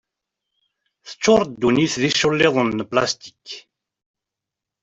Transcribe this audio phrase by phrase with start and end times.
[1.07, 3.47] Teččur ddunit d iculliḍen n plastik.